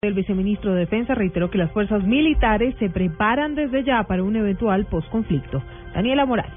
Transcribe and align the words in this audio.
El 0.00 0.14
viceministro 0.14 0.74
de 0.74 0.82
Defensa 0.82 1.16
reiteró 1.16 1.50
que 1.50 1.58
las 1.58 1.72
fuerzas 1.72 2.04
militares 2.04 2.72
se 2.78 2.88
preparan 2.88 3.56
desde 3.56 3.82
ya 3.82 4.04
para 4.04 4.22
un 4.22 4.36
eventual 4.36 4.86
posconflicto. 4.86 5.60
Daniela 5.92 6.24
Morales. 6.24 6.54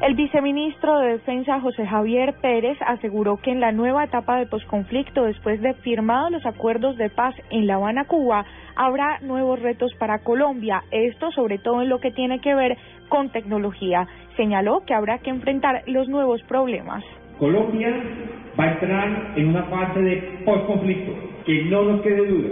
El 0.00 0.14
viceministro 0.14 0.98
de 0.98 1.10
Defensa 1.10 1.60
José 1.60 1.86
Javier 1.86 2.34
Pérez 2.40 2.78
aseguró 2.86 3.36
que 3.36 3.50
en 3.50 3.60
la 3.60 3.72
nueva 3.72 4.04
etapa 4.04 4.38
de 4.38 4.46
posconflicto, 4.46 5.24
después 5.24 5.60
de 5.60 5.74
firmados 5.74 6.32
los 6.32 6.46
acuerdos 6.46 6.96
de 6.96 7.10
paz 7.10 7.34
en 7.50 7.66
La 7.66 7.74
Habana, 7.74 8.06
Cuba, 8.06 8.46
habrá 8.74 9.18
nuevos 9.20 9.60
retos 9.60 9.92
para 9.98 10.20
Colombia, 10.20 10.82
esto 10.92 11.30
sobre 11.32 11.58
todo 11.58 11.82
en 11.82 11.90
lo 11.90 12.00
que 12.00 12.10
tiene 12.10 12.40
que 12.40 12.54
ver 12.54 12.78
con 13.10 13.28
tecnología. 13.28 14.08
Señaló 14.38 14.82
que 14.86 14.94
habrá 14.94 15.18
que 15.18 15.28
enfrentar 15.28 15.82
los 15.88 16.08
nuevos 16.08 16.42
problemas. 16.44 17.04
Colombia 17.42 17.92
va 18.56 18.64
a 18.66 18.72
entrar 18.74 19.32
en 19.34 19.48
una 19.48 19.64
fase 19.64 20.00
de 20.00 20.16
posconflicto, 20.44 21.12
que 21.44 21.64
no 21.64 21.82
nos 21.82 22.00
quede 22.02 22.24
duda, 22.24 22.50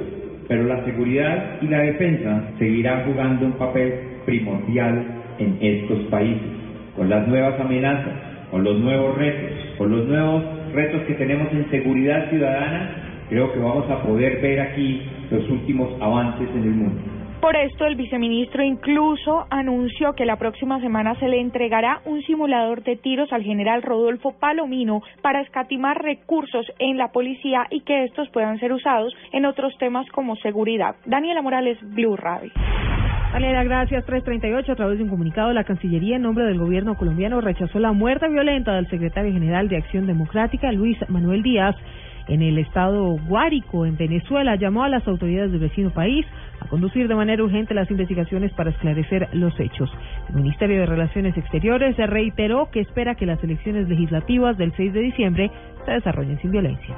pero 0.48 0.64
la 0.64 0.84
seguridad 0.84 1.62
y 1.62 1.68
la 1.68 1.78
defensa 1.78 2.42
seguirán 2.58 3.04
jugando 3.04 3.46
un 3.46 3.52
papel 3.52 3.94
primordial 4.26 5.06
en 5.38 5.58
estos 5.60 6.00
países, 6.10 6.42
con 6.96 7.08
las 7.08 7.28
nuevas 7.28 7.60
amenazas, 7.60 8.14
con 8.50 8.64
los 8.64 8.80
nuevos 8.80 9.16
retos, 9.16 9.52
con 9.78 9.92
los 9.92 10.08
nuevos 10.08 10.42
retos 10.74 11.02
que 11.02 11.14
tenemos 11.14 11.52
en 11.52 11.70
seguridad 11.70 12.28
ciudadana, 12.28 12.90
creo 13.28 13.52
que 13.52 13.60
vamos 13.60 13.88
a 13.88 14.02
poder 14.02 14.40
ver 14.40 14.58
aquí 14.58 15.02
los 15.30 15.48
últimos 15.50 15.88
avances 16.02 16.48
en 16.52 16.62
el 16.64 16.70
mundo. 16.70 17.19
Por 17.40 17.56
esto, 17.56 17.86
el 17.86 17.94
viceministro 17.94 18.62
incluso 18.62 19.46
anunció 19.48 20.12
que 20.12 20.26
la 20.26 20.36
próxima 20.36 20.78
semana 20.80 21.14
se 21.14 21.26
le 21.26 21.40
entregará 21.40 22.02
un 22.04 22.20
simulador 22.22 22.82
de 22.82 22.96
tiros 22.96 23.32
al 23.32 23.42
general 23.42 23.82
Rodolfo 23.82 24.34
Palomino 24.38 25.02
para 25.22 25.40
escatimar 25.40 26.02
recursos 26.02 26.66
en 26.78 26.98
la 26.98 27.12
policía 27.12 27.66
y 27.70 27.80
que 27.80 28.04
estos 28.04 28.28
puedan 28.28 28.58
ser 28.58 28.74
usados 28.74 29.14
en 29.32 29.46
otros 29.46 29.76
temas 29.78 30.06
como 30.10 30.36
seguridad. 30.36 30.96
Daniela 31.06 31.40
Morales, 31.40 31.78
Blue 31.80 32.14
Radio. 32.14 32.52
Daniela, 33.32 33.64
gracias. 33.64 34.04
338. 34.04 34.72
A 34.72 34.76
través 34.76 34.98
de 34.98 35.04
un 35.04 35.10
comunicado, 35.10 35.52
la 35.54 35.64
Cancillería, 35.64 36.16
en 36.16 36.22
nombre 36.22 36.44
del 36.44 36.58
gobierno 36.58 36.96
colombiano, 36.96 37.40
rechazó 37.40 37.78
la 37.78 37.92
muerte 37.92 38.28
violenta 38.28 38.74
del 38.74 38.90
secretario 38.90 39.32
general 39.32 39.68
de 39.68 39.78
Acción 39.78 40.06
Democrática, 40.06 40.72
Luis 40.72 40.98
Manuel 41.08 41.42
Díaz, 41.42 41.76
en 42.30 42.42
el 42.42 42.58
estado 42.58 43.18
Guárico, 43.26 43.84
en 43.84 43.96
Venezuela, 43.96 44.54
llamó 44.54 44.84
a 44.84 44.88
las 44.88 45.06
autoridades 45.06 45.50
del 45.50 45.60
vecino 45.60 45.90
país 45.90 46.24
a 46.60 46.68
conducir 46.68 47.08
de 47.08 47.14
manera 47.14 47.42
urgente 47.42 47.74
las 47.74 47.90
investigaciones 47.90 48.52
para 48.52 48.70
esclarecer 48.70 49.28
los 49.32 49.58
hechos. 49.58 49.90
El 50.28 50.36
Ministerio 50.36 50.78
de 50.80 50.86
Relaciones 50.86 51.36
Exteriores 51.36 51.96
reiteró 51.96 52.70
que 52.70 52.80
espera 52.80 53.16
que 53.16 53.26
las 53.26 53.42
elecciones 53.42 53.88
legislativas 53.88 54.56
del 54.56 54.72
6 54.76 54.92
de 54.92 55.00
diciembre 55.00 55.50
se 55.84 55.92
desarrollen 55.92 56.38
sin 56.40 56.52
violencia. 56.52 56.96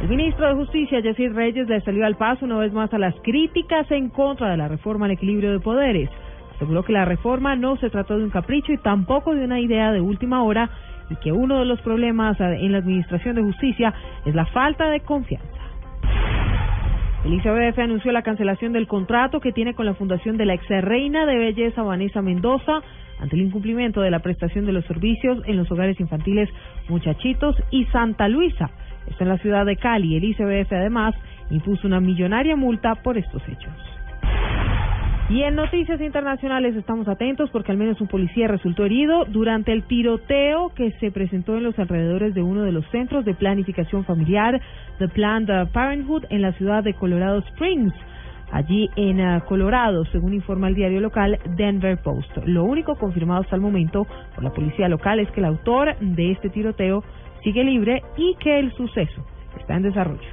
El 0.00 0.08
ministro 0.08 0.48
de 0.48 0.54
Justicia, 0.54 1.00
Yacir 1.00 1.32
Reyes, 1.34 1.68
le 1.68 1.80
salió 1.82 2.06
al 2.06 2.16
paso 2.16 2.44
una 2.44 2.58
vez 2.58 2.72
más 2.72 2.92
a 2.94 2.98
las 2.98 3.14
críticas 3.22 3.88
en 3.90 4.08
contra 4.08 4.50
de 4.50 4.56
la 4.56 4.68
reforma 4.68 5.04
al 5.04 5.12
equilibrio 5.12 5.52
de 5.52 5.60
poderes. 5.60 6.08
Aseguró 6.56 6.82
que 6.82 6.92
la 6.92 7.04
reforma 7.04 7.56
no 7.56 7.76
se 7.76 7.90
trató 7.90 8.18
de 8.18 8.24
un 8.24 8.30
capricho 8.30 8.72
y 8.72 8.78
tampoco 8.78 9.34
de 9.34 9.44
una 9.44 9.60
idea 9.60 9.92
de 9.92 10.00
última 10.00 10.42
hora 10.42 10.70
y 11.12 11.16
que 11.16 11.32
uno 11.32 11.60
de 11.60 11.66
los 11.66 11.80
problemas 11.82 12.40
en 12.40 12.72
la 12.72 12.78
Administración 12.78 13.36
de 13.36 13.42
Justicia 13.42 13.92
es 14.24 14.34
la 14.34 14.46
falta 14.46 14.90
de 14.90 15.00
confianza. 15.00 15.48
El 17.24 17.34
ICBF 17.34 17.78
anunció 17.78 18.10
la 18.10 18.22
cancelación 18.22 18.72
del 18.72 18.88
contrato 18.88 19.38
que 19.38 19.52
tiene 19.52 19.74
con 19.74 19.86
la 19.86 19.94
fundación 19.94 20.36
de 20.36 20.44
la 20.44 20.54
ex 20.54 20.68
reina 20.68 21.24
de 21.24 21.38
belleza 21.38 21.82
Vanessa 21.82 22.20
Mendoza 22.20 22.82
ante 23.20 23.36
el 23.36 23.42
incumplimiento 23.42 24.00
de 24.00 24.10
la 24.10 24.18
prestación 24.18 24.66
de 24.66 24.72
los 24.72 24.84
servicios 24.86 25.40
en 25.46 25.56
los 25.56 25.70
hogares 25.70 26.00
infantiles 26.00 26.48
Muchachitos 26.88 27.54
y 27.70 27.84
Santa 27.86 28.26
Luisa. 28.26 28.70
Esto 29.06 29.22
en 29.22 29.28
la 29.28 29.38
ciudad 29.38 29.64
de 29.64 29.76
Cali. 29.76 30.16
El 30.16 30.24
ICBF 30.24 30.72
además 30.72 31.14
impuso 31.50 31.86
una 31.86 32.00
millonaria 32.00 32.56
multa 32.56 32.96
por 32.96 33.16
estos 33.16 33.42
hechos. 33.48 33.91
Y 35.32 35.44
en 35.44 35.54
noticias 35.54 35.98
internacionales 35.98 36.76
estamos 36.76 37.08
atentos 37.08 37.48
porque 37.48 37.72
al 37.72 37.78
menos 37.78 37.98
un 38.02 38.06
policía 38.06 38.48
resultó 38.48 38.84
herido 38.84 39.24
durante 39.24 39.72
el 39.72 39.84
tiroteo 39.84 40.74
que 40.74 40.90
se 41.00 41.10
presentó 41.10 41.56
en 41.56 41.62
los 41.62 41.78
alrededores 41.78 42.34
de 42.34 42.42
uno 42.42 42.64
de 42.64 42.72
los 42.72 42.84
centros 42.90 43.24
de 43.24 43.32
planificación 43.32 44.04
familiar 44.04 44.60
de 44.98 45.08
Planned 45.08 45.68
Parenthood 45.72 46.26
en 46.28 46.42
la 46.42 46.52
ciudad 46.52 46.84
de 46.84 46.92
Colorado 46.92 47.38
Springs. 47.38 47.94
Allí 48.52 48.90
en 48.94 49.20
uh, 49.20 49.40
Colorado, 49.46 50.04
según 50.12 50.34
informa 50.34 50.68
el 50.68 50.74
diario 50.74 51.00
local 51.00 51.38
Denver 51.56 51.96
Post. 52.02 52.36
Lo 52.44 52.64
único 52.64 52.96
confirmado 52.96 53.40
hasta 53.40 53.56
el 53.56 53.62
momento 53.62 54.06
por 54.34 54.44
la 54.44 54.52
policía 54.52 54.90
local 54.90 55.18
es 55.18 55.30
que 55.30 55.40
el 55.40 55.46
autor 55.46 55.96
de 55.98 56.32
este 56.32 56.50
tiroteo 56.50 57.02
sigue 57.42 57.64
libre 57.64 58.02
y 58.18 58.34
que 58.34 58.58
el 58.58 58.70
suceso 58.72 59.24
está 59.58 59.76
en 59.76 59.82
desarrollo. 59.84 60.31